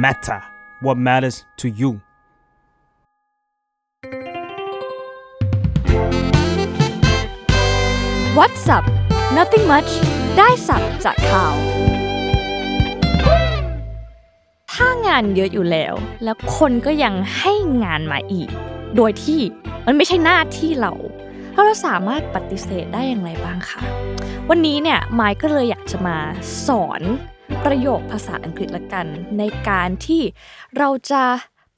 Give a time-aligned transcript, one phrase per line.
[0.00, 0.40] matter
[0.80, 1.90] what matters to you
[8.38, 8.84] What's up
[9.38, 9.90] Nothing much
[10.38, 11.54] ได้สับจากข่าว
[14.72, 15.94] ถ้างานเยอะอยู่แล้ว
[16.24, 17.52] แล้วคนก็ยังให้
[17.84, 18.48] งานมาอีก
[18.96, 19.40] โดยที่
[19.86, 20.92] มันไม่ใช่หน้าที่เรา
[21.52, 23.80] แล้วเราสามารถปฏิเสธได้อย่างไรบ้างคะ
[24.50, 26.16] วันนี้เนี่ยไมค์ก็เลยอยากจะมา
[26.66, 27.02] สอน
[27.66, 29.06] ประโยคภาษาอังกฤษละกัน
[29.38, 30.22] ในการที่
[30.78, 31.22] เราจะ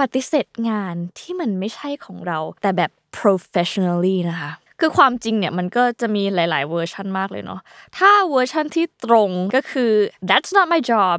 [0.00, 2.90] ปฏิเสธงานที่มันไม่ใช่ของเรา แต่แบบ
[3.20, 4.50] professionally นะคะ
[4.80, 7.60] คือความจริงเนี่ยมันก็จะมีหลาย ๆ เวอร์ชันมากเลยเนาะ
[7.98, 9.92] ถ้าเวอร์ชันที่ตรงก็คือ
[10.28, 11.16] that's not my job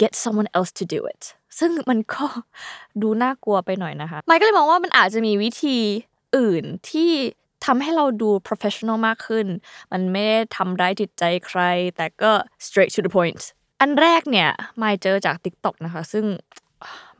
[0.00, 1.22] get someone else to do it
[1.58, 2.26] ซึ่งมันก็
[3.02, 5.78] ดูน่ากลัวไปหน่อยนะคะไมค์ก็เลยมองว่ามันอาจจะมีวิธี
[6.36, 7.12] อื่นที่
[7.64, 9.46] ทำให้เราดู professional มากขึ้น
[9.92, 11.60] มันไม่ได้ทำร้ายจิตใจใคร
[11.96, 12.32] แต่ก็
[12.66, 13.42] straight to the point
[13.80, 16.24] อันแรกเนี่ยไมค์เจอจาก TikTok นะคะ ซึ่ง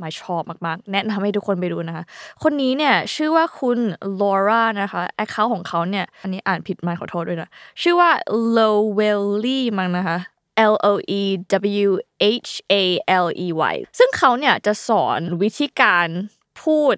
[0.01, 2.05] มค์ชอบมากๆ แนะนำให้ทุกคนไปดูนะคะ
[2.43, 3.79] คนนี้เนี่ยชื่อว่าคุณ
[4.21, 7.49] ลอร่านะคะแอคเคาท์ของเขาเนี่ยอันนี้อ่านผิดมค์ขอโทษด้วยนะ
[7.83, 8.11] ชื่อว่า
[8.57, 10.19] Lowelly มั้งนะคะ
[10.73, 11.23] L O E
[11.87, 11.91] W
[12.41, 12.75] H A
[13.25, 16.09] L E Y ซึ่งเขาเนี่ยจะสอนวิธีการ
[16.63, 16.95] พูด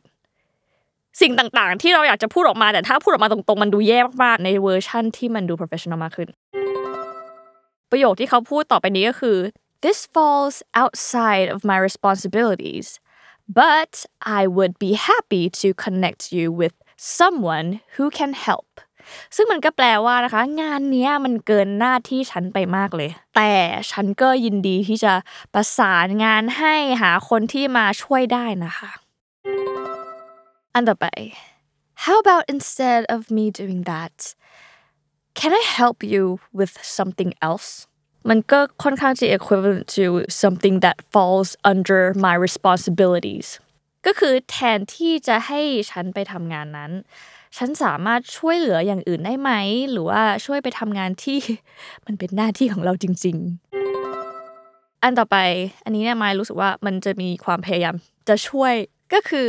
[1.21, 6.29] สิ่งต่างๆ ที่เราอยากจะพูดออกมาแต่ถ้าพูดออกมาตรงๆ มันดูแย่มากๆ ในเวอร์ชั่นที่มันดู professional มากขึ้น
[7.91, 9.39] ประโยคที่เขาพูดต่อไปนี้ก็คือ
[9.85, 12.89] this falls outside of my responsibilities
[13.61, 13.93] but
[14.41, 16.75] I would be happy to connect you with
[17.19, 18.71] someone who can help
[19.37, 23.53] ซึ่งมันก็แปลว่านะคะ งานนี้มันเกินหน้าที่ฉันไปมากเลย แต่
[23.91, 25.13] ฉันก็ยินดีที่จะ
[25.55, 28.91] ประสานงานให้หาคนที่มาช่วยได้นะคะ
[30.75, 31.07] อันต่อไป
[32.05, 34.17] how about instead of me doing that
[35.41, 36.25] can I help you
[36.59, 37.69] with something else
[38.29, 40.05] มันก็ค่อนข้างจะ equivalent to
[40.43, 43.49] something that falls under my responsibilities
[44.07, 46.93] ก็คือแทนที่จะให้ฉันไปทำงานนั้น
[47.57, 49.51] ฉันสามารถช่วยเหลืออย่างอื่นได้ไหม
[49.91, 51.39] หรือว่าช่วยไปทำงานที่
[52.07, 53.37] มันเป็นหน้าที่ของเราจริง
[54.21, 55.37] ๆ อันต่อไป
[55.85, 57.95] อันนี้เนี่ยมายรู้สึกว่ามันจะมีความพยายาม
[58.29, 58.75] จะช่วย
[59.15, 59.47] ก็คือ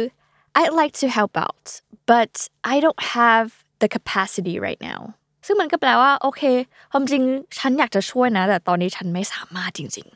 [0.59, 1.65] I'd like to help out
[2.11, 2.33] but
[2.73, 3.47] I don't have
[3.81, 4.99] the capacity right now
[5.47, 6.41] ซึ่งมันก็แปลว่าโอเค
[6.91, 7.23] ความจริง
[7.59, 10.07] ฉันอยากจะช่วยนะ แต่ตอนนี้ฉันไม่สามารถจริง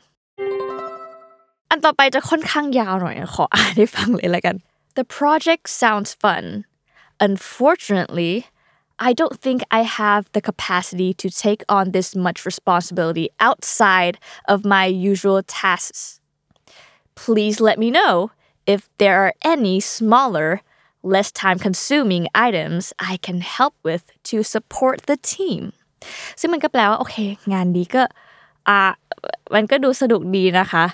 [0.76, 4.56] ๆ อันต่อไปจะค่อนข้างยาวหน่อย ขออ่านให้ฟังเลยละกัน
[4.98, 6.44] The project sounds fun
[7.26, 8.34] unfortunately
[9.08, 14.14] I don't think I have the capacity to take on this much responsibility outside
[14.52, 16.02] of my usual tasks
[17.24, 18.14] please let me know
[18.74, 20.48] if there are any smaller
[21.14, 25.62] less time consuming items I can help with to support the team
[26.40, 27.16] ซึ่งมันก็แปลว่าโอเค
[27.52, 28.02] งานดีก็
[28.68, 28.80] อ่า
[29.54, 30.84] มันก็ดูสนุกดีนะคะ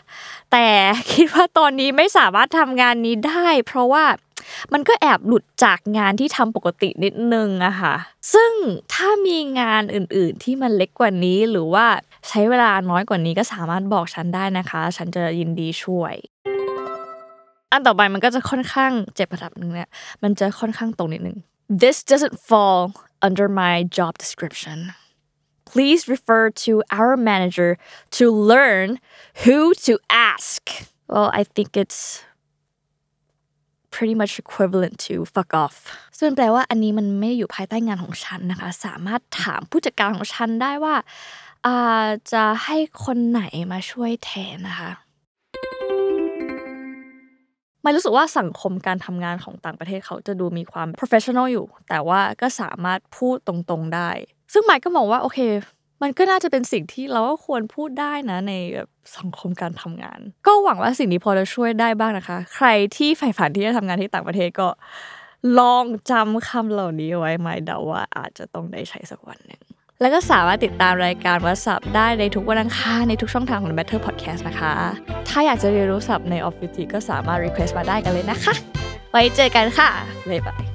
[0.52, 0.66] แต่
[1.12, 4.04] คิดว่าตอนนี้ไม่สามารถทำงานนี้ได้ เพราะว่า
[4.72, 7.94] มันก็แอบหลุดจากงานที่ทำปกตินิดนึงอะค่ะ
[8.34, 8.52] ซึ่ง
[8.94, 11.86] ถ้ามีงานอื่นๆที่มันเล็กกว่านี้หรือว่า
[12.28, 16.14] ใช้เวลาน้อยกว่านี้ก็สามารถบอกฉันได้นะคะ ฉันจะยินดีช่วย
[17.72, 19.88] อันต่อไปมันก็จะค่อนข้างเจ็บระดับหนึ่งเนี่ย
[20.22, 21.38] มันจะค่อนข้างตรงนิดนึง
[21.82, 22.80] This doesn't fall
[23.26, 24.78] under my job description
[25.72, 27.70] please refer to our manager
[28.18, 28.86] to learn
[29.44, 29.92] who to
[30.32, 30.60] ask
[31.12, 32.00] well I think it's
[33.94, 35.76] pretty much equivalent to fuck off
[36.18, 40.94] ซึ่งแปลว่าอันนี้มันไม่อยู่ภายใต้งานของฉันนะคะ สามารถถามผู้จัดการของฉันได้ว่า
[42.32, 43.42] จะให้คนไหน
[43.72, 44.90] มาช่วยแทนนะคะ
[47.82, 54.10] ไม่รู้สึกว่าสังคมการทำงานของต่างประเทศเขาจะดูมีความ professional อยู่ แต่ว่าก็สามารถพูดตรงๆได้
[54.52, 55.40] ซึ่งไมค์ก็มองว่าโอเค
[56.02, 58.88] มันก็น่าจะเป็นสิ่งที่เราก็ควรพูดได้นะในแบบ
[59.18, 64.68] สังคมการทำงาน ก็หวังว่าสิ่งนี้พอจะช่วยได้บ้างนะคะ ใครที่ใฝ่ฝันที่จะทำงานที่ต่างประเทศก็
[65.58, 69.62] ลองจำคำเหล่านี้ไว้ไมเดาว่าอาจจะต้องได้ใช้สักวันหนึ่ง
[70.00, 74.72] แล้วก็สามารถติดตามรายการวัสับได้ในทุกวันอังคารในทุกช่องทางของ Matter Podcast นะคะ
[75.28, 78.54] ถ้าอยากจะเรียนรู้ศัพท์ในออฟฟิศก็สามารถ request มาได้กันเลยนะคะ
[79.10, 79.88] ไว้เจอกันค่ะ
[80.30, 80.67] บ๊ายบาย